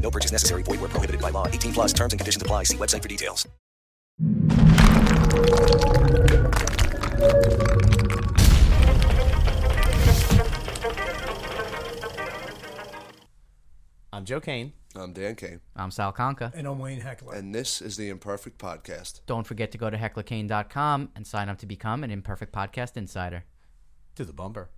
[0.00, 0.62] No purchase necessary.
[0.62, 1.46] Void where prohibited by law.
[1.46, 2.64] 18 plus terms and conditions apply.
[2.64, 3.46] See website for details.
[14.12, 14.72] I'm Joe Kane.
[14.96, 16.52] I'm Dan Kane, I'm Sal Conca.
[16.52, 17.34] And I'm Wayne Heckler.
[17.34, 19.20] and this is the Imperfect Podcast.
[19.26, 23.44] Don't forget to go to hecklerkane.com and sign up to become an Imperfect Podcast Insider.
[24.16, 24.70] To the bumper.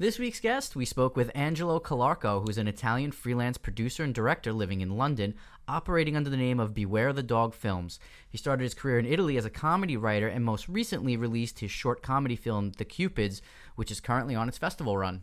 [0.00, 4.50] This week's guest, we spoke with Angelo Calarco, who's an Italian freelance producer and director
[4.50, 5.34] living in London,
[5.68, 8.00] operating under the name of Beware the Dog Films.
[8.26, 11.70] He started his career in Italy as a comedy writer and most recently released his
[11.70, 13.42] short comedy film, The Cupids,
[13.74, 15.22] which is currently on its festival run.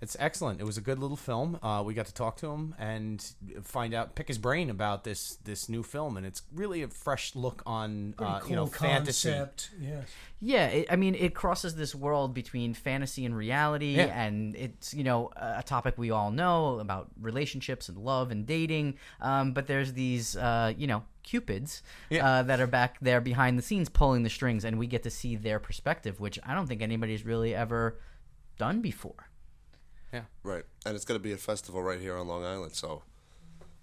[0.00, 0.60] It's excellent.
[0.60, 1.58] It was a good little film.
[1.60, 3.20] Uh, we got to talk to him and
[3.64, 7.34] find out, pick his brain about this this new film, and it's really a fresh
[7.34, 9.28] look on Pretty uh, cool you know fantasy.
[9.30, 9.70] concept.
[9.80, 10.06] Yes.
[10.40, 14.04] Yeah, it, I mean, it crosses this world between fantasy and reality, Yeah.
[14.24, 18.46] and it's you know a a topic we all know about relationships and love and
[18.46, 18.98] dating.
[19.20, 22.24] Um, but there's these uh, you know cupids Yeah.
[22.24, 25.10] uh, that are back there behind the scenes pulling the strings, and we get to
[25.10, 27.98] see their perspective, which I don't think anybody's really ever
[28.58, 29.28] done before.
[30.42, 33.02] Right, and it's going to be a festival right here on Long Island, so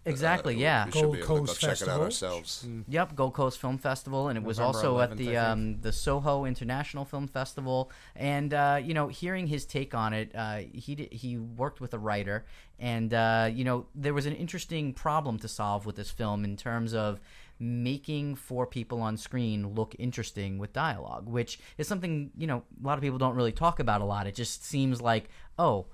[0.05, 0.55] Exactly.
[0.55, 0.85] uh, yeah.
[0.85, 1.93] we should Gold be able to go Coast check it Festival.
[1.95, 2.67] out ourselves.
[2.87, 5.81] Yep, Gold Coast Film Festival, and it was November also at 11th, the I um,
[5.81, 7.91] the Soho International Film Festival.
[8.15, 11.93] And uh, you know, hearing his take on it, uh, he d- he worked with
[11.93, 12.45] a writer,
[12.79, 16.55] and uh, you know, there was an interesting problem to solve with this film in
[16.55, 17.19] terms of
[17.57, 22.85] making four people on screen look interesting with dialogue, which is something you know a
[22.85, 24.27] lot of people don't really talk about a lot.
[24.27, 25.87] It just seems like oh,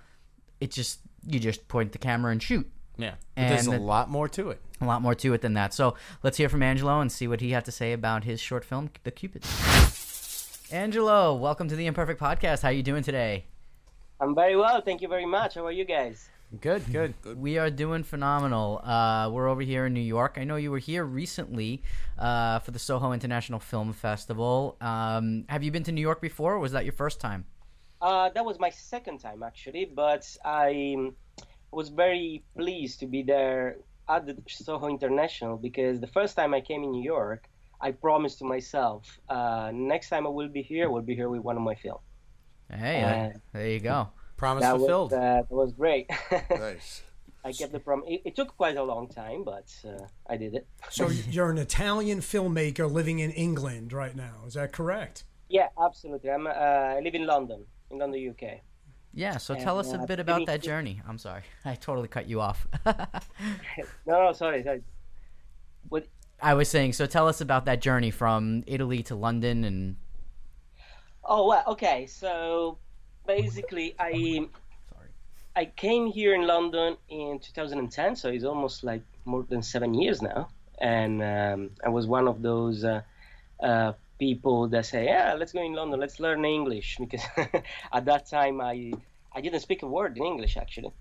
[0.62, 2.70] it just you just point the camera and shoot.
[2.98, 4.62] Yeah, but there's a And lot more to it.
[4.80, 5.74] A lot more to it than that.
[5.74, 8.64] So let's hear from Angelo and see what he had to say about his short
[8.64, 9.48] film, The Cupids.
[10.72, 12.62] Angelo, welcome to the Imperfect Podcast.
[12.62, 13.46] How are you doing today?
[14.20, 15.56] I'm very well, thank you very much.
[15.56, 16.30] How are you guys?
[16.60, 17.42] Good, good, good.
[17.42, 18.82] We are doing phenomenal.
[18.84, 20.38] Uh, we're over here in New York.
[20.38, 21.82] I know you were here recently
[22.20, 24.76] uh, for the Soho International Film Festival.
[24.82, 27.46] Um, have you been to New York before, or was that your first time?
[28.02, 31.16] Uh, that was my second time actually, but I um,
[31.72, 33.78] was very pleased to be there
[34.10, 37.48] at the Soho International because the first time I came in New York,
[37.80, 41.30] I promised to myself, uh, next time I will be here, I will be here
[41.30, 42.02] with one of my films.
[42.72, 44.10] Hey, Uh, there you go.
[44.38, 45.14] Promise That was, fulfilled.
[45.14, 46.10] uh, that was great.
[46.50, 47.04] Nice.
[47.44, 48.06] I kept the promise.
[48.08, 50.68] It, it took quite a long time, but uh, I did it.
[50.92, 54.44] So you're an Italian filmmaker living in England right now.
[54.48, 55.24] Is that correct?
[55.50, 56.30] Yeah, absolutely.
[56.30, 56.46] I'm.
[56.48, 56.52] Uh,
[56.98, 58.62] I live in London, in the UK.
[59.14, 61.02] Yeah, so tell us a uh, bit about that journey.
[61.08, 62.68] I'm sorry, I totally cut you off.
[64.06, 64.84] No, no, sorry, sorry.
[65.90, 66.08] What
[66.42, 69.96] I was saying, so tell us about that journey from Italy to London and
[71.24, 72.08] Oh well, okay.
[72.08, 72.78] So
[73.28, 74.12] basically, I
[74.94, 75.10] Sorry.
[75.56, 80.22] I came here in London in 2010, so it's almost like more than seven years
[80.22, 80.50] now.
[80.80, 83.02] And um, I was one of those uh,
[83.62, 87.26] uh, people that say, "Yeah, let's go in London, let's learn English," because
[87.98, 88.76] at that time I
[89.36, 90.94] I didn't speak a word in English actually.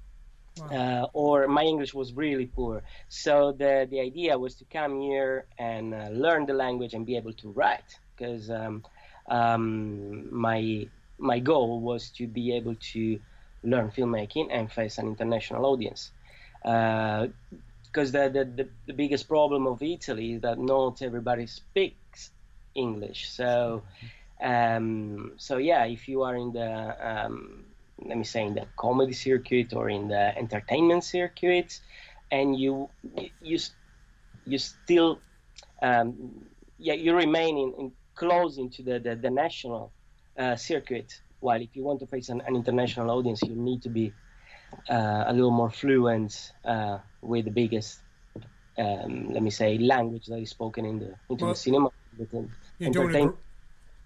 [0.78, 2.82] Uh, or my English was really poor.
[3.08, 3.32] So
[3.62, 5.34] the the idea was to come here
[5.70, 8.74] and uh, learn the language and be able to write, because um,
[9.38, 9.62] um,
[10.48, 10.60] my
[11.32, 13.02] my goal was to be able to
[13.72, 16.02] learn filmmaking and face an international audience.
[16.62, 22.20] Because the, the, the the biggest problem of Italy is that not everybody speaks
[22.74, 23.30] English.
[23.30, 23.82] So
[24.40, 27.64] um, so yeah, if you are in the um,
[28.04, 31.80] let me say in the comedy circuit or in the entertainment circuit,
[32.30, 32.88] and you
[33.42, 33.58] you
[34.46, 35.20] you still
[35.82, 36.46] um,
[36.78, 39.92] yeah you remain in, in close into the the, the national
[40.38, 41.20] uh, circuit.
[41.40, 44.12] While if you want to face an, an international audience, you need to be
[44.90, 48.00] uh, a little more fluent uh, with the biggest
[48.78, 51.90] um, let me say language that is spoken in the into Well, the cinema.
[52.18, 53.34] Within You're doing a gr-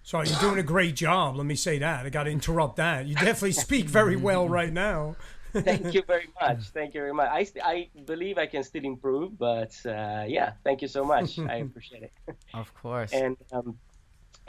[0.03, 1.35] Sorry, you're doing a great job.
[1.35, 2.05] Let me say that.
[2.05, 3.07] I got to interrupt that.
[3.07, 5.15] You definitely speak very well right now.
[5.51, 6.69] thank you very much.
[6.69, 7.27] Thank you very much.
[7.31, 11.39] I, st- I believe I can still improve, but uh, yeah, thank you so much.
[11.53, 12.13] I appreciate it.
[12.53, 13.13] of course.
[13.13, 13.79] And um,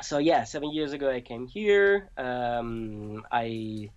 [0.03, 2.11] so yeah, seven years ago I came here.
[2.19, 3.89] Um, I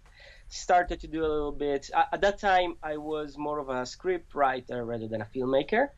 [0.48, 1.90] started to do a little bit.
[1.94, 5.90] at that time, I was more of a script writer rather than a filmmaker.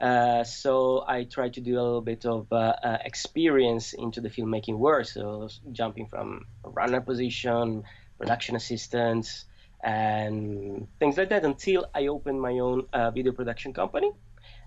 [0.00, 4.28] Uh, so I tried to do a little bit of uh, uh, experience into the
[4.30, 5.06] filmmaking world.
[5.06, 7.84] So jumping from runner position,
[8.18, 9.44] production assistant,
[9.82, 14.12] and things like that until I opened my own uh, video production company.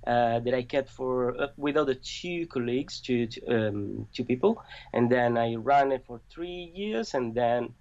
[0.07, 4.63] Uh, that I kept for uh, with other two colleagues, two two, um, two people,
[4.93, 7.75] and then I ran it for three years, and then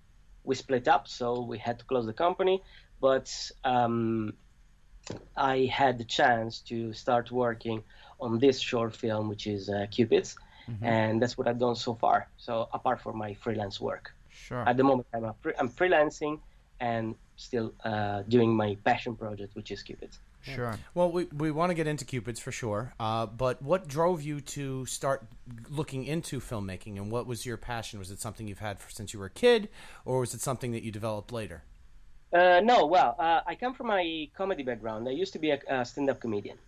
[0.44, 2.62] we split up, so we had to close the company.
[3.00, 4.34] But um,
[5.36, 7.82] I had the chance to start working
[8.20, 10.36] on this short film, which is uh, Cupids,
[10.70, 10.84] mm-hmm.
[10.84, 12.28] and that's what I've done so far.
[12.36, 14.68] So apart from my freelance work, sure.
[14.68, 16.40] At the moment, I'm a I'm freelancing
[16.80, 20.18] and still uh, doing my passion project, which is Cupids.
[20.42, 20.78] Sure.
[20.94, 22.94] Well, we, we want to get into Cupids for sure.
[22.98, 25.26] Uh, but what drove you to start
[25.68, 27.98] looking into filmmaking, and what was your passion?
[27.98, 29.68] Was it something you've had for, since you were a kid,
[30.04, 31.64] or was it something that you developed later?
[32.32, 35.08] Uh, no, well, uh, I come from a comedy background.
[35.08, 36.58] I used to be a, a stand-up comedian,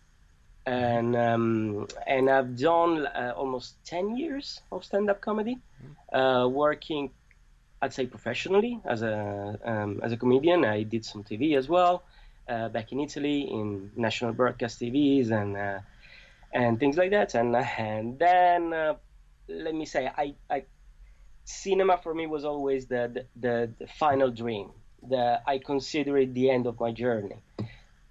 [0.67, 5.59] and um, and I've done uh, almost ten years of stand-up comedy,
[6.13, 7.11] uh, working,
[7.81, 10.65] I'd say professionally as a um, as a comedian.
[10.65, 12.03] I did some TV as well,
[12.49, 15.79] uh, back in Italy in national broadcast TVs and uh,
[16.53, 17.35] and things like that.
[17.37, 18.97] And and then
[19.49, 20.65] let me say, I, I
[21.45, 24.71] cinema for me was always the, the, the final dream
[25.07, 27.37] the I consider it the end of my journey,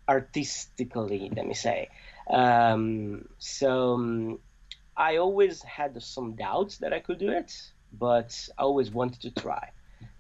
[0.08, 1.32] artistically.
[1.36, 1.90] Let me say.
[2.30, 4.40] Um, so um,
[4.96, 7.52] I always had some doubts that I could do it,
[7.92, 9.72] but I always wanted to try.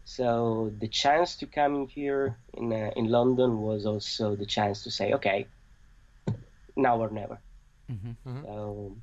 [0.03, 4.91] So the chance to come here in uh, in London was also the chance to
[4.91, 5.47] say, okay,
[6.75, 7.39] now or never.
[7.91, 8.43] Mm-hmm, mm-hmm.
[8.43, 8.97] So,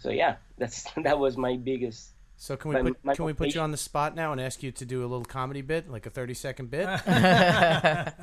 [0.00, 3.60] so yeah, that's that was my biggest so can we put, can we put you
[3.60, 6.10] on the spot now and ask you to do a little comedy bit, like a
[6.10, 6.86] thirty second bit?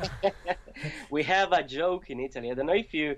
[1.10, 2.50] we have a joke in Italy.
[2.50, 3.18] I don't know if you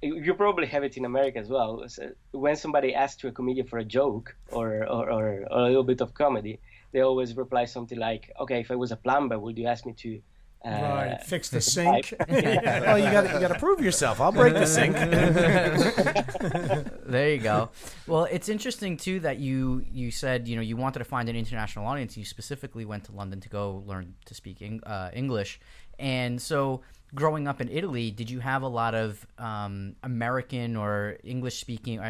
[0.00, 1.84] you probably have it in America as well.
[1.86, 5.66] So when somebody asks to a comedian for a joke or, or, or, or a
[5.66, 6.60] little bit of comedy,
[6.92, 9.92] they always reply something like, "Okay, if I was a plumber, would you ask me
[9.92, 10.20] to
[10.64, 12.14] uh, right, fix the sink.
[12.28, 14.20] well, you got you got to prove yourself.
[14.20, 14.94] I'll break the sink.
[17.06, 17.70] there you go.
[18.06, 21.36] Well, it's interesting too that you you said you know you wanted to find an
[21.36, 22.16] international audience.
[22.16, 25.60] You specifically went to London to go learn to speak uh, English,
[25.98, 26.82] and so
[27.14, 32.00] growing up in Italy, did you have a lot of um, American or English speaking?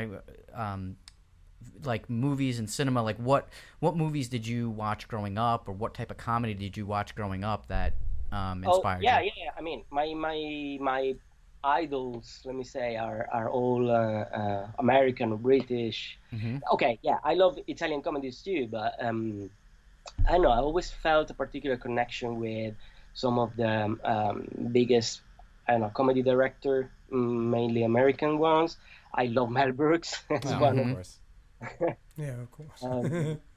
[0.55, 0.97] Um,
[1.85, 3.49] like movies and cinema like what
[3.81, 7.15] what movies did you watch growing up or what type of comedy did you watch
[7.15, 7.95] growing up that
[8.33, 9.31] um, inspired oh, yeah, you?
[9.37, 9.51] Yeah, yeah.
[9.57, 11.15] I mean, my my my
[11.63, 16.19] idols, let me say, are are all uh, uh, American or British.
[16.33, 16.59] Mm-hmm.
[16.73, 19.51] Okay, yeah, I love Italian comedies too, but um,
[20.29, 22.75] I know I always felt a particular connection with
[23.15, 25.21] some of the um, biggest,
[25.69, 28.77] I don't know, comedy director, mm, mainly American ones.
[29.15, 30.23] I love Mel Brooks.
[30.31, 31.19] oh, of course.
[32.17, 32.83] yeah, of course.
[32.83, 33.39] um,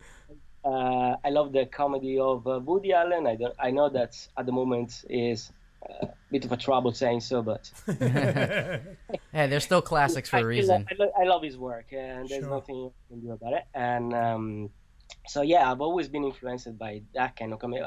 [0.65, 3.27] uh, I love the comedy of uh, Woody Allen.
[3.27, 5.51] I, I know that at the moment is
[5.88, 8.79] a bit of a trouble saying so, but hey,
[9.31, 10.88] they're still classics for a reason.
[10.89, 12.50] I, I, I love his work, and there's sure.
[12.50, 13.65] nothing you can do about it.
[13.75, 14.69] And um,
[15.27, 17.83] so, yeah, I've always been influenced by that kind of comedy.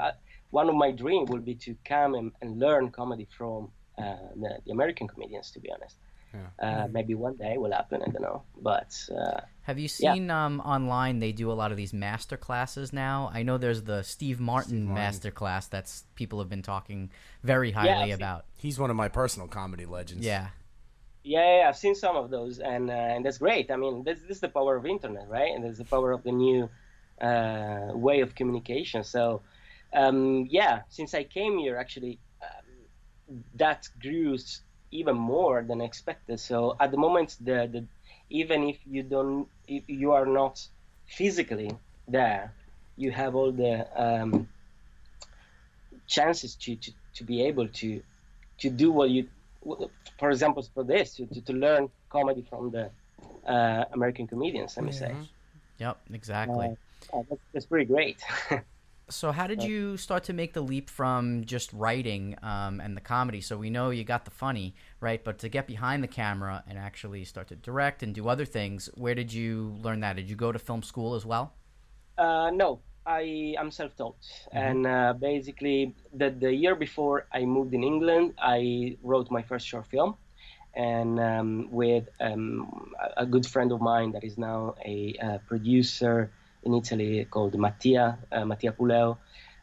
[0.50, 4.58] One of my dreams would be to come and, and learn comedy from uh, the,
[4.64, 5.96] the American comedians, to be honest.
[6.34, 6.84] Yeah.
[6.84, 6.88] Uh.
[6.88, 8.02] Maybe one day will happen.
[8.02, 8.42] I don't know.
[8.60, 10.46] But uh, have you seen yeah.
[10.46, 11.18] um, online?
[11.18, 13.30] They do a lot of these master classes now.
[13.32, 14.94] I know there's the Steve Martin, Steve Martin.
[14.94, 17.10] master class that's people have been talking
[17.42, 18.44] very highly yeah, about.
[18.56, 20.24] He's one of my personal comedy legends.
[20.24, 20.48] Yeah.
[21.24, 23.70] Yeah, I've seen some of those, and uh, and that's great.
[23.70, 25.52] I mean, this, this is the power of internet, right?
[25.54, 26.70] And there's the power of the new
[27.20, 29.04] uh, way of communication.
[29.04, 29.42] So,
[29.92, 34.38] um, yeah, since I came here, actually, um, that grew
[34.90, 36.40] even more than expected.
[36.40, 37.84] So at the moment, the, the
[38.30, 40.66] even if you don't, if you are not
[41.06, 41.70] physically
[42.06, 42.52] there,
[42.96, 44.48] you have all the um,
[46.06, 48.02] chances to, to, to be able to
[48.58, 49.28] to do what you,
[50.18, 52.90] for example, for this to, to, learn comedy from the
[53.46, 54.76] uh, American comedians.
[54.76, 55.14] Let me say.
[55.78, 56.76] Yep, exactly.
[57.12, 58.20] Uh, that's, that's pretty great.
[59.10, 63.00] So, how did you start to make the leap from just writing um, and the
[63.00, 63.40] comedy?
[63.40, 65.22] So, we know you got the funny, right?
[65.24, 68.90] But to get behind the camera and actually start to direct and do other things,
[68.94, 70.16] where did you learn that?
[70.16, 71.54] Did you go to film school as well?
[72.18, 74.58] Uh, no, I am self-taught, mm-hmm.
[74.58, 79.66] and uh, basically, the the year before I moved in England, I wrote my first
[79.66, 80.16] short film,
[80.74, 85.38] and um, with um, a good friend of mine that is now a, a uh,
[85.46, 86.30] producer
[86.62, 89.18] in Italy called Mattia, uh, Mattia Puleo.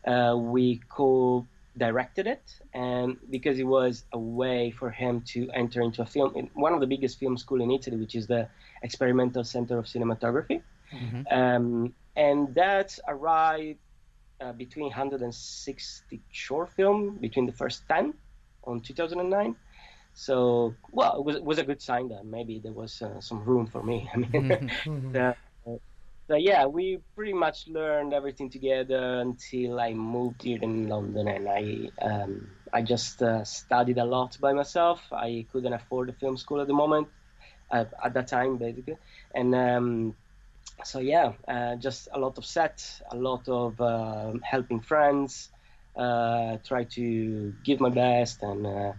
[0.06, 1.46] Uh, we co
[1.78, 6.36] directed it, and because it was a way for him to enter into a film
[6.36, 8.48] in one of the biggest film school in Italy, which is the
[8.82, 10.62] Experimental Center of Cinematography,
[11.32, 13.80] um, and that arrived
[14.42, 18.14] uh, between 160 short film between the first 10
[18.64, 19.56] on 2009.
[20.14, 23.44] So, well, it was, it was a good sign that maybe there was uh, some
[23.44, 24.10] room for me.
[24.14, 24.72] I mean,
[25.16, 25.34] uh,
[26.28, 31.48] so yeah, we pretty much learned everything together until I moved here in London, and
[31.48, 35.02] I um, I just uh, studied a lot by myself.
[35.12, 37.08] I couldn't afford a film school at the moment,
[37.72, 38.98] uh, at that time basically,
[39.36, 40.16] and um,
[40.84, 45.50] so yeah, uh, just a lot of set, a lot of uh, helping friends,
[45.96, 48.94] uh, try to give my best, and uh,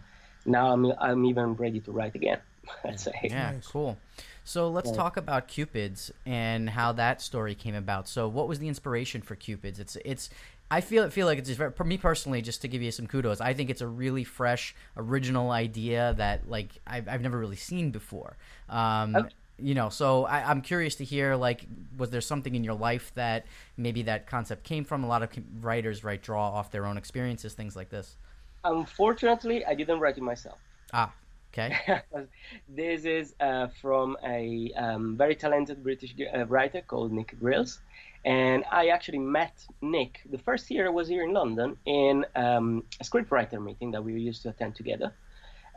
[0.44, 2.38] now I'm I'm even ready to write again.
[2.84, 3.20] Let's say.
[3.24, 3.98] Yeah, cool.
[4.46, 8.08] So let's talk about Cupids and how that story came about.
[8.08, 9.80] So what was the inspiration for Cupids?
[9.80, 10.30] It's it's
[10.70, 13.08] I feel feel like it's just very, for me personally, just to give you some
[13.08, 13.40] kudos.
[13.40, 17.90] I think it's a really fresh, original idea that like I've, I've never really seen
[17.90, 18.36] before.
[18.68, 19.34] Um, Okay.
[19.58, 23.10] You know, so I, I'm curious to hear like, was there something in your life
[23.14, 23.46] that
[23.78, 25.02] maybe that concept came from?
[25.02, 28.16] A lot of writers right draw off their own experiences, things like this.
[28.64, 30.58] Unfortunately, I didn't write it myself.
[30.92, 31.12] Ah,
[31.58, 32.02] okay.
[32.68, 37.80] this is uh, from a um, very talented British uh, writer called Nick Grills.
[38.24, 42.82] And I actually met Nick the first year I was here in London in um,
[43.00, 45.12] a scriptwriter meeting that we used to attend together.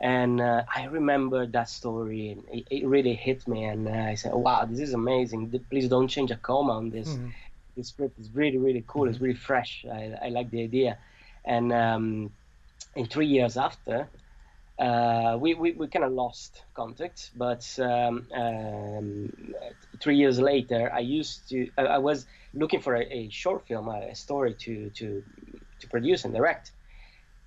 [0.00, 3.64] And uh, I remember that story, and it, it really hit me.
[3.64, 5.62] And I said, "Wow, this is amazing!
[5.68, 7.18] Please don't change a comma on this.
[7.76, 9.08] This script is really, really cool.
[9.10, 9.84] It's really fresh.
[9.92, 10.96] I, I like the idea."
[11.44, 12.30] And um,
[12.96, 14.08] in three years after,
[14.80, 19.30] uh, we, we, we kind of lost contact, but um, um,
[20.00, 23.88] three years later, I used to I, I was looking for a, a short film,
[23.88, 25.22] a, a story to, to
[25.80, 26.72] to produce and direct,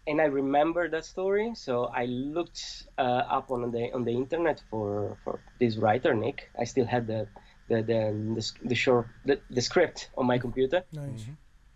[0.06, 1.54] and I remember that story.
[1.56, 2.62] So I looked
[3.00, 3.02] uh,
[3.38, 6.52] up on the on the internet for, for this writer Nick.
[6.60, 7.28] I still had the
[7.68, 8.00] the the,
[8.36, 11.25] the, the short the, the script on my computer Nice.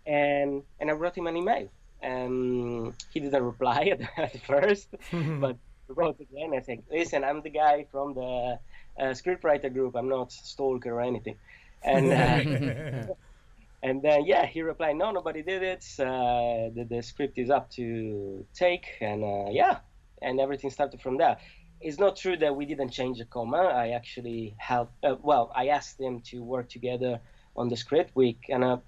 [0.06, 1.68] and and I wrote him an email.
[2.02, 5.56] Um, he didn't reply at, at first, but
[5.88, 6.52] I wrote again.
[6.54, 8.58] I said, "Listen, I'm the guy from the
[8.98, 9.96] uh, scriptwriter group.
[9.96, 11.36] I'm not stalker or anything."
[11.82, 13.12] And uh,
[13.82, 15.84] and then yeah, he replied, "No, nobody did it.
[15.98, 19.78] Uh, the, the script is up to take." And uh, yeah,
[20.22, 21.36] and everything started from there.
[21.80, 23.58] It's not true that we didn't change a comma.
[23.58, 24.92] I actually helped.
[25.04, 27.20] Uh, well, I asked them to work together
[27.56, 28.12] on the script.
[28.14, 28.82] We kind of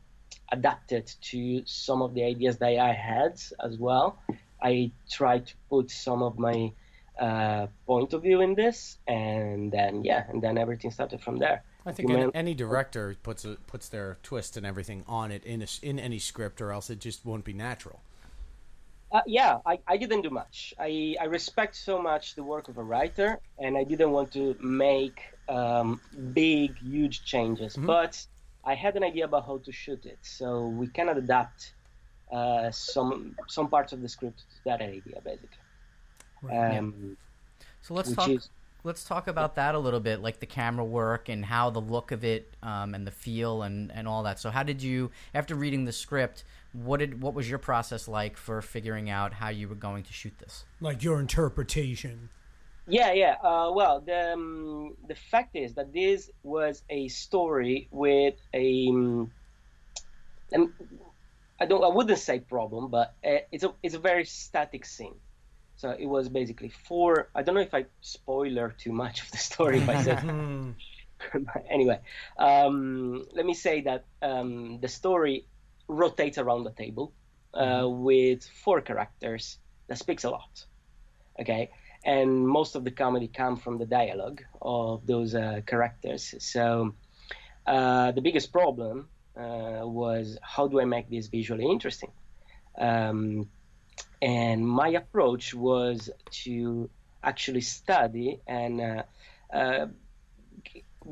[0.53, 4.19] adapted to some of the ideas that I had as well.
[4.63, 6.73] I tried to put some of my
[7.19, 11.63] uh, point of view in this, and then yeah, and then everything started from there.
[11.87, 15.63] I think any, any director puts a, puts their twist and everything on it in
[15.63, 18.01] a, in any script, or else it just won't be natural.
[19.13, 20.73] Uh, yeah, I, I didn't do much.
[20.79, 24.57] I, I respect so much the work of a writer, and I didn't want to
[24.61, 26.01] make um,
[26.33, 27.77] big, huge changes.
[27.77, 28.25] But
[28.64, 31.73] I had an idea about how to shoot it, so we cannot adapt
[32.31, 35.49] uh, some some parts of the script to that idea, basically.
[36.50, 37.17] Um,
[37.83, 38.29] So let's talk.
[38.29, 38.50] is-
[38.83, 42.12] Let's talk about that a little bit, like the camera work and how the look
[42.12, 44.40] of it um, and the feel and, and all that.
[44.40, 48.38] So, how did you, after reading the script, what did what was your process like
[48.38, 50.64] for figuring out how you were going to shoot this?
[50.81, 52.31] Like your interpretation.
[52.90, 53.37] Yeah, yeah.
[53.42, 58.88] Uh, well, the um, the fact is that this was a story with a.
[58.88, 59.32] Um,
[61.61, 61.85] I don't.
[61.85, 65.14] I wouldn't say problem, but uh, it's a it's a very static scene.
[65.76, 67.30] So it was basically four.
[67.35, 70.23] I don't know if I spoiler too much of the story if I said.
[70.25, 72.00] But anyway,
[72.38, 75.47] um, let me say that um, the story
[75.88, 77.12] rotates around the table
[77.54, 80.64] uh, with four characters that speaks a lot.
[81.40, 81.70] Okay,
[82.04, 86.35] and most of the comedy come from the dialogue of those uh, characters.
[86.38, 86.95] So
[87.66, 92.11] uh, the biggest problem uh, was how do I make this visually interesting?
[92.78, 93.49] Um,
[94.23, 96.11] and my approach was
[96.45, 96.88] to
[97.23, 99.02] actually study and uh,
[99.52, 99.87] uh,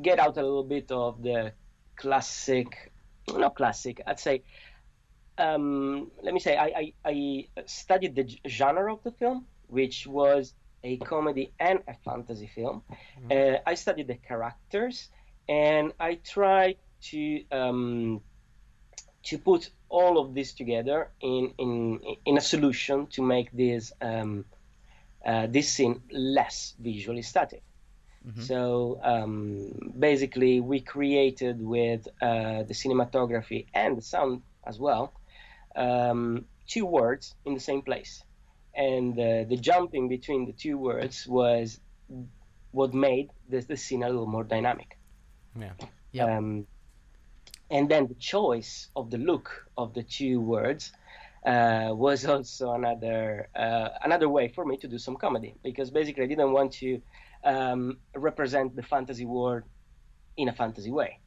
[0.00, 1.52] get out a little bit of the
[1.96, 2.92] classic,
[3.28, 4.42] not classic, I'd say.
[5.36, 10.54] Um, let me say, I, I, I studied the genre of the film, which was
[10.84, 12.82] a comedy and a fantasy film.
[13.30, 15.08] Uh, I studied the characters,
[15.48, 16.76] and I tried
[17.10, 18.20] to um,
[19.24, 24.44] to put all of this together in in in a solution to make this um,
[25.24, 27.62] uh, this scene less visually static.
[28.42, 35.12] So um, basically, we created with uh, the cinematography and the sound as well
[35.78, 38.22] um, two words in the same place,
[38.78, 41.80] and uh, the jumping between the two words was
[42.70, 44.96] what made the, the scene a little more dynamic.
[45.58, 45.72] Yeah.
[46.12, 46.28] Yep.
[46.28, 46.66] Um,
[47.70, 50.92] and then the choice of the look of the two words
[51.44, 56.24] uh, was also another uh, another way for me to do some comedy because basically
[56.24, 57.02] I didn't want to
[57.44, 59.64] um, represent the fantasy world
[60.36, 61.20] in a fantasy way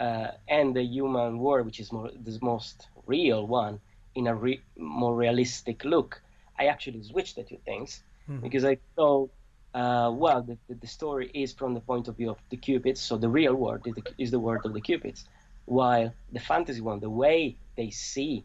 [0.00, 3.80] uh, and the human world, which is more the most real one,
[4.14, 6.22] in a re- more realistic look.
[6.60, 8.02] I actually switched the two things
[8.42, 9.30] because I thought,
[9.74, 13.00] uh, well, the, the, the story is from the point of view of the Cupids,
[13.00, 15.24] so the real world is the, is the world of the Cupids,
[15.64, 18.44] while the fantasy one, the way they see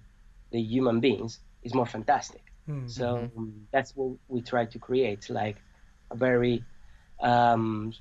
[0.52, 2.44] the human beings, is more fantastic.
[2.88, 5.58] So um, that's what we try to create, like
[6.10, 6.64] a very
[7.22, 7.94] um,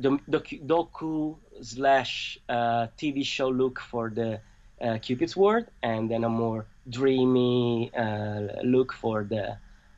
[0.00, 4.40] docu, docu slash uh, TV show look for the
[4.80, 9.56] uh, Cupid's world, and then a more dreamy uh, look for the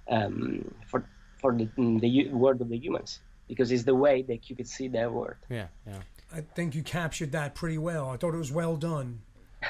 [0.08, 1.06] um, for
[1.40, 5.10] for the the world of the humans, because it's the way the could see their
[5.10, 5.36] world.
[5.48, 5.66] Yeah.
[5.86, 6.00] Yeah.
[6.32, 8.08] I think you captured that pretty well.
[8.10, 9.20] I thought it was well done.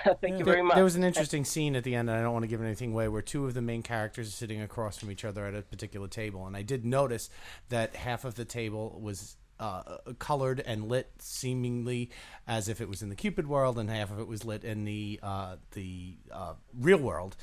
[0.21, 0.75] Thank you very much.
[0.75, 2.93] there was an interesting scene at the end, and I don't want to give anything
[2.93, 5.63] away, where two of the main characters are sitting across from each other at a
[5.63, 7.31] particular table, and I did notice
[7.69, 12.11] that half of the table was uh, colored and lit, seemingly
[12.47, 14.85] as if it was in the Cupid world, and half of it was lit in
[14.85, 17.37] the uh, the uh, real world.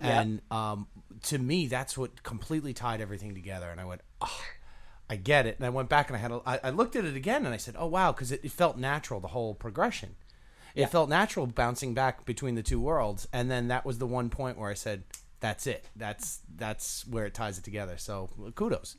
[0.00, 0.20] Yeah.
[0.20, 0.86] And um,
[1.24, 3.70] to me, that's what completely tied everything together.
[3.70, 4.40] And I went, oh,
[5.08, 5.56] I get it.
[5.56, 7.54] And I went back and I had a, I, I looked at it again, and
[7.54, 10.16] I said, oh wow, because it, it felt natural the whole progression
[10.74, 14.28] it felt natural bouncing back between the two worlds and then that was the one
[14.28, 15.04] point where i said
[15.40, 18.96] that's it that's that's where it ties it together so kudos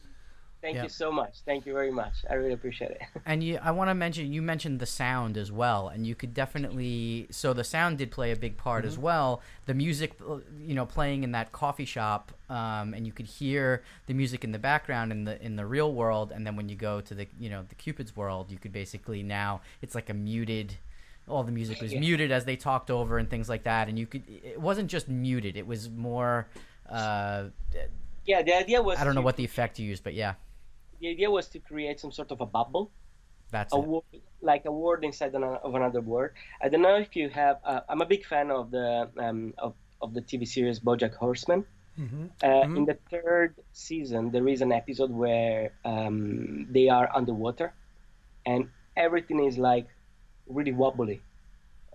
[0.66, 0.84] Thank Yeah.
[0.84, 1.42] you so much.
[1.46, 2.26] Thank you very much.
[2.28, 3.02] I really appreciate it.
[3.28, 6.34] And you, I want to mention you mentioned the sound as well, and you could
[6.34, 7.28] definitely.
[7.30, 9.44] So the sound did play a big part as well.
[9.68, 10.20] The music,
[10.60, 14.54] you know, playing in that coffee shop, um, and you could hear the music in
[14.54, 17.28] the background in the in the real world, and then when you go to the
[17.40, 20.74] you know the Cupid's world, you could basically now it's like a muted.
[21.28, 24.08] All the music was muted as they talked over and things like that, and you
[24.08, 24.24] could.
[24.28, 26.48] It wasn't just muted; it was more.
[26.90, 27.46] Uh,
[28.26, 30.34] yeah, the idea was I don't know what the effect you used, but yeah,
[31.00, 32.92] the idea was to create some sort of a bubble
[33.52, 34.04] that's a word,
[34.42, 36.34] like a word inside an- of another word.
[36.62, 37.58] I don't know if you have.
[37.64, 41.66] Uh, I'm a big fan of the um, of, of the TV series BoJack Horseman.
[42.44, 47.74] Uh, In the third season, there is an episode where um, they are underwater,
[48.46, 49.88] and everything is like
[50.48, 51.22] really wobbly.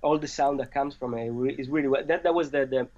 [0.02, 2.22] All the sound that comes from it is really that.
[2.22, 2.88] That was the the,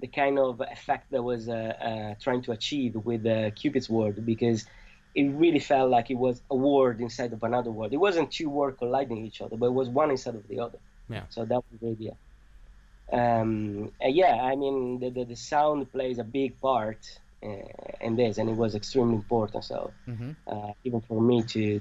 [0.00, 1.52] the kind of effect that was uh,
[1.88, 4.66] uh, trying to achieve with the Cupid's word because
[5.14, 7.92] it really felt like it was a word inside of another word.
[7.92, 10.78] It wasn't two words colliding each other, but it was one inside of the other.
[11.08, 11.24] Yeah.
[11.30, 12.16] So that was the idea.
[13.12, 17.04] Um, and yeah, I mean, the, the, the sound plays a big part
[17.42, 17.48] uh,
[18.00, 19.64] in this, and it was extremely important.
[19.64, 20.36] So Mhm.
[20.46, 21.80] uh, even for me to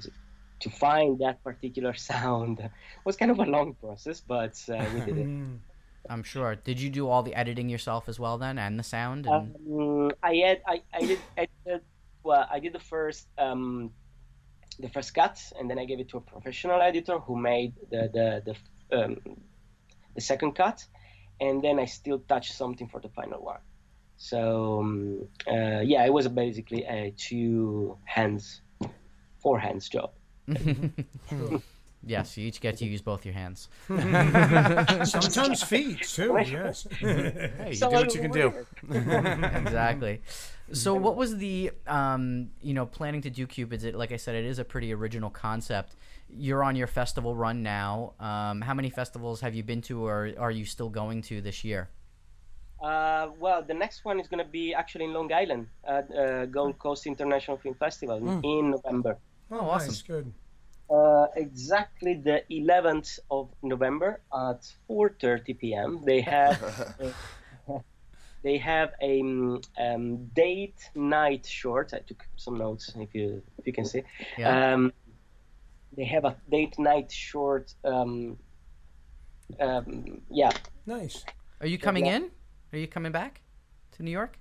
[0.61, 2.69] to find that particular sound
[3.05, 5.27] was kind of a long process, but uh, we did it.
[6.09, 6.55] I'm sure.
[6.55, 9.27] Did you do all the editing yourself as well then, and the sound?
[9.27, 9.55] And...
[9.55, 11.81] Um, I had I, I did I did
[12.23, 13.91] well I did the first um,
[14.79, 18.10] the first cut and then I gave it to a professional editor who made the
[18.13, 18.55] the
[18.89, 19.17] the, um,
[20.15, 20.86] the second cut
[21.41, 23.60] and then I still touched something for the final one.
[24.17, 28.62] So um, uh, yeah, it was basically a two hands,
[29.38, 30.12] four hands job.
[32.05, 33.67] Yes, you each get to use both your hands.
[33.88, 36.38] Sometimes feet too.
[36.45, 36.88] Yes.
[36.99, 40.21] hey you So do what you can do exactly.
[40.71, 43.83] So, what was the, um, you know, planning to do Cupids?
[43.83, 45.95] It, like I said, it is a pretty original concept.
[46.29, 48.13] You're on your festival run now.
[48.19, 51.63] Um, how many festivals have you been to, or are you still going to this
[51.63, 51.89] year?
[52.81, 56.45] Uh, well, the next one is going to be actually in Long Island at uh,
[56.45, 59.17] Gold Coast International Film Festival in November.
[59.51, 59.88] Oh, awesome.
[59.89, 60.01] nice.
[60.03, 60.31] Good.
[60.89, 66.02] Uh, exactly the 11th of November at 4:30 p.m.
[66.04, 66.60] They have
[67.69, 67.80] uh,
[68.43, 71.93] they have a um, um, date night short.
[71.93, 74.04] I took some notes if you if you can see.
[74.38, 74.73] Yeah.
[74.73, 74.91] Um,
[75.95, 77.73] they have a date night short.
[77.84, 78.38] Um,
[79.60, 80.52] um, yeah,
[80.89, 81.23] Nice.
[81.62, 82.15] Are you coming yeah.
[82.15, 82.32] in?
[82.73, 83.41] Are you coming back
[83.91, 84.39] to New York?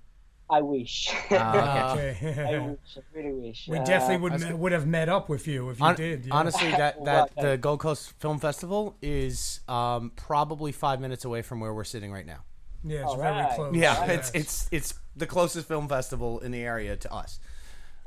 [0.51, 1.09] I wish.
[1.31, 2.17] Oh, okay.
[2.55, 2.77] I wish.
[2.97, 3.67] I really wish.
[3.67, 5.95] we Uh, definitely would me- gonna- would have met up with you if you Hon-
[5.95, 6.25] did.
[6.25, 6.33] yeah.
[6.33, 11.41] honestly that that uh, the gold coast film festival is um, probably five minutes away
[11.43, 12.39] from where we're sitting right now
[12.83, 13.55] yeah, it's All very right.
[13.55, 13.75] close.
[13.75, 14.09] yeah Yes.
[14.09, 17.39] it's it's it's the closest film festival in the area to us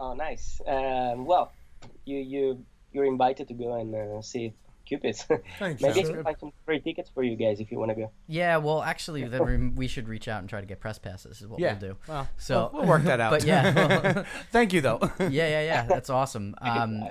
[0.00, 0.60] Oh, nice.
[0.66, 1.52] Um, well,
[2.06, 4.52] you you you're invited to go and uh, see
[4.86, 5.22] Cupids.
[5.58, 7.94] Thanks, Maybe I can find some free tickets for you guys if you want to
[7.94, 8.10] go.
[8.26, 11.40] Yeah, well, actually, then we- we should reach out and try to get press passes.
[11.40, 11.72] Is what Yeah.
[11.80, 11.96] we'll do.
[12.08, 13.30] Well, So we'll, we'll work that out.
[13.36, 14.98] But yeah, Thank you, though.
[15.18, 15.86] yeah, yeah, yeah.
[15.86, 16.54] That's awesome.
[16.60, 17.04] Um,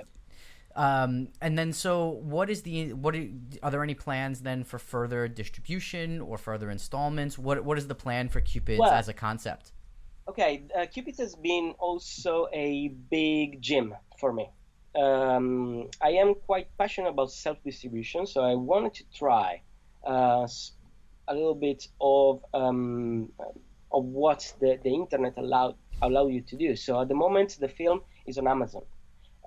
[0.74, 3.26] um, and then, so what is the what are,
[3.62, 7.38] are there any plans then for further distribution or further installments?
[7.38, 9.72] What what is the plan for Cupids Well- as a concept?
[10.28, 14.48] Okay, uh, Cupid has been also a big gym for me.
[14.94, 19.62] Um, I am quite passionate about self-distribution, so I wanted to try
[20.06, 20.46] uh,
[21.28, 23.32] a little bit of um,
[23.90, 26.76] of what the, the internet allowed allow you to do.
[26.76, 28.82] So at the moment, the film is on Amazon.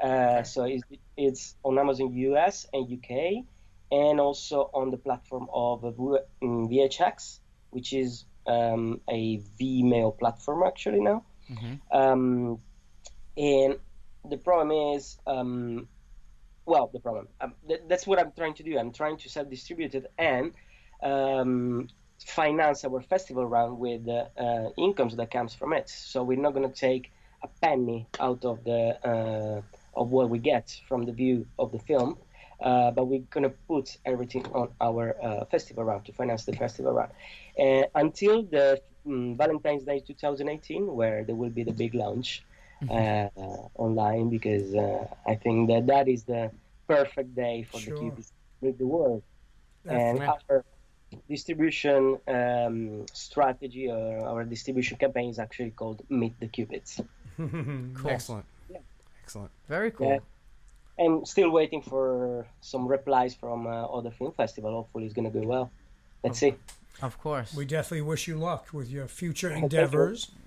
[0.02, 0.84] Uh, so it's,
[1.16, 3.46] it's on Amazon US and UK,
[3.92, 10.18] and also on the platform of uh, V- mm, VHX, which is um, a Vimeo
[10.18, 11.24] platform actually now.
[11.92, 12.60] Um,
[13.38, 13.76] and
[14.30, 15.88] the problem is, um,
[16.66, 17.28] well, the problem.
[17.42, 18.78] Um, th- that's what I'm trying to do.
[18.78, 20.52] I'm trying to self-distribute it and
[21.04, 21.88] um,
[22.26, 25.90] finance our festival run with the uh, incomes that comes from it.
[25.90, 27.12] So we're not going to take
[27.44, 29.62] a penny out of the uh,
[30.00, 32.18] of what we get from the view of the film,
[32.62, 36.54] uh, but we're going to put everything on our uh, festival run to finance the
[36.54, 37.10] festival run
[37.60, 42.55] uh, until the mm, Valentine's Day 2018, where there will be the big launch uh,
[42.90, 46.52] online, because uh, I think that that is the
[46.88, 47.96] perfect day for Sure.
[47.96, 48.28] the Cupids
[48.60, 49.24] to meet the world.
[49.88, 50.64] And our
[51.30, 57.02] distribution um, strategy or our distribution campaign is actually called Meet the Cupids.
[57.38, 58.10] Cool.
[58.10, 58.46] Excellent.
[59.24, 59.52] Excellent.
[59.68, 60.08] Very cool.
[60.08, 61.06] Yeah.
[61.06, 64.72] I'm still waiting for some replies from uh, other film festival.
[64.72, 65.70] Hopefully, it's gonna go well.
[66.24, 66.56] Let's see.
[67.02, 67.54] Of course.
[67.54, 70.32] We definitely wish you luck with your future endeavors.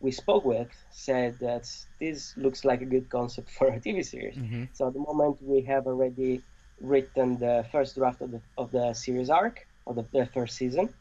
[0.00, 1.68] we spoke with said that
[2.00, 4.38] this looks like a good concept for a TV series.
[4.72, 6.42] So at the moment, we have already
[6.80, 10.92] written the first draft of the of the series arc of the, the first season,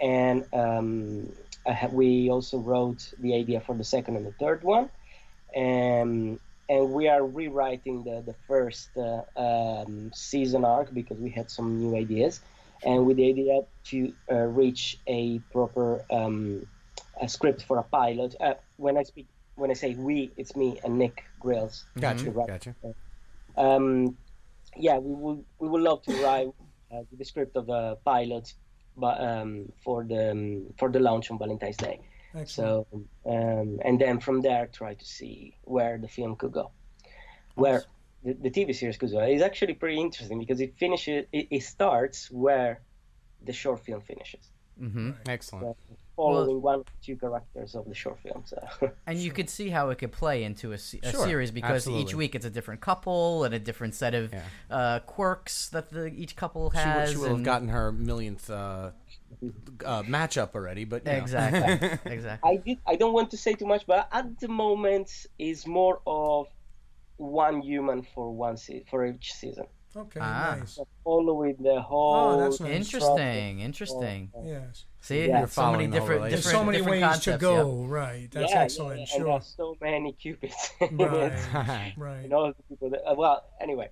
[0.00, 1.32] and um,
[1.66, 4.88] have, we also wrote the idea for the second and the third one,
[5.54, 11.50] and and we are rewriting the the first uh, um, season arc because we had
[11.50, 12.40] some new ideas,
[12.84, 16.66] and with the idea to uh, reach a proper um,
[17.20, 18.34] a script for a pilot.
[18.40, 21.84] Uh, when I speak, when I say we, it's me and Nick Grills.
[21.98, 22.30] Gotcha.
[22.30, 22.74] Gotcha.
[23.56, 24.16] Um,
[24.78, 26.48] yeah, we would we would love to write
[26.92, 28.52] uh, the script of the pilot,
[28.96, 32.00] but um, for the um, for the launch on Valentine's Day.
[32.34, 32.86] Excellent.
[32.92, 36.70] So um, and then from there try to see where the film could go,
[37.54, 37.84] where
[38.22, 39.20] the, the TV series could go.
[39.20, 41.26] It's actually pretty interesting because it finishes.
[41.32, 42.82] It, it starts where
[43.42, 45.10] the short film finishes, Mm-hmm.
[45.26, 45.76] Excellent.
[46.16, 48.42] Following one or two characters of the short film.
[48.46, 48.58] So
[49.06, 52.14] And you could see how it could play into a, a Sure, series because each
[52.14, 54.42] week it's a different couple and a different set of Yeah.
[54.70, 57.10] uh, quirks that the, each couple has.
[57.12, 58.90] she will have gotten her millionth uh,
[59.84, 61.18] uh, matchup already, but you know.
[61.18, 62.50] exactly, exactly.
[62.50, 62.78] I did.
[62.86, 66.46] I don't want to say too much, but at the moment, is more of
[67.18, 69.66] one human for one se- for each season.
[69.96, 70.56] Okay, Ah.
[70.58, 70.78] nice.
[71.04, 72.14] Following the whole.
[72.14, 72.70] Oh, that's nice.
[72.72, 74.30] Interesting, interesting.
[74.44, 74.84] Yes.
[75.00, 75.38] See, Yeah.
[75.38, 77.84] there's so many Following the different, There's different, so many ways concepts, to go.
[77.84, 78.28] Right.
[78.30, 78.96] That's yeah, excellent.
[78.96, 79.26] yeah, And Sure.
[79.26, 80.72] there's so many cupids.
[80.80, 81.92] Right.
[81.96, 82.24] right.
[82.24, 83.88] and all the people that, uh, well, anyway,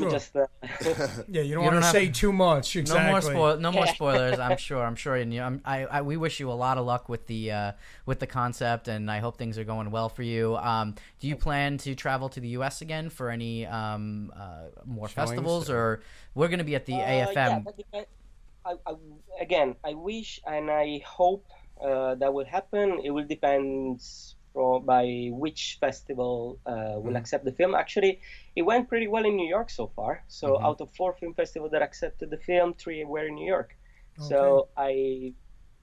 [0.00, 0.42] let, let Sure.
[0.42, 1.16] me just.
[1.16, 2.76] Uh, Yeah, you don't You want don't to say to- too much.
[2.76, 4.38] No more spoil, no more spoilers.
[4.38, 4.82] I'm sure.
[4.84, 5.16] I'm sure.
[5.16, 7.52] And you know, I'm, I, I, we wish you a lot of luck with the,
[7.52, 7.72] uh,
[8.06, 10.56] with the concept, and I hope things are going well for you.
[10.56, 12.80] Um, do you plan to travel to the U.S.
[12.82, 16.02] again for any um, uh, more Showings festivals, or
[16.34, 17.64] we're going to be at the Uh, yeah, AFM?
[17.64, 18.06] that depend-
[18.66, 18.94] I, I,
[19.40, 21.44] again, I wish and I hope
[21.84, 23.00] uh, that will happen.
[23.04, 24.00] It will depend
[24.54, 25.04] from by
[25.44, 27.04] which festival uh, Mm-hmm.
[27.04, 27.74] will accept the film.
[27.74, 28.20] Actually,
[28.56, 30.12] it went pretty well in New York so far.
[30.28, 30.66] So Mm-hmm.
[30.66, 33.70] out of four film festivals that accepted the film, three were in New York.
[34.30, 35.34] So I.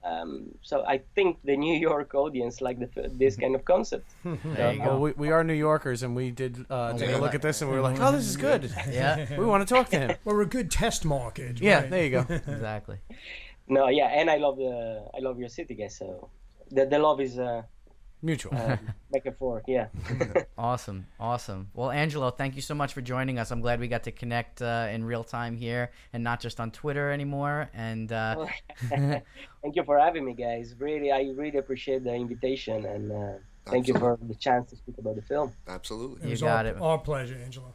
[0.04, 0.32] Um,
[0.62, 2.88] so I think the New York audience like the,
[3.22, 4.08] this kind of concept.
[4.24, 7.18] There you Well, we, we are New Yorkers, and we did uh, take a yeah.
[7.24, 8.62] look at this, and we were like, "Oh, this is good.
[8.90, 11.60] Yeah, We want to talk to him." We're a good test market.
[11.60, 11.90] Yeah, right.
[11.90, 12.24] there you go.
[12.56, 12.96] exactly.
[13.68, 14.74] no, yeah, and I love the
[15.16, 15.94] I love your city, guys.
[16.02, 16.06] So
[16.76, 17.62] the the love is uh,
[18.22, 18.54] Mutual.
[18.56, 18.76] uh
[19.10, 19.64] back and forth.
[19.66, 19.88] Yeah.
[20.56, 21.68] Awesome, awesome.
[21.74, 23.50] Well, Angelo, thank you so much for joining us.
[23.50, 26.70] I'm glad we got to connect uh, in real time here and not just on
[26.70, 27.68] Twitter anymore.
[27.74, 28.46] And uh,
[28.88, 30.74] thank you for having me, guys.
[30.78, 33.32] Really, I really appreciate the invitation and uh,
[33.66, 35.52] thank you for the chance to speak about the film.
[35.66, 36.18] Absolutely.
[36.22, 36.80] It You was got our, it.
[36.80, 37.74] our pleasure, Angelo.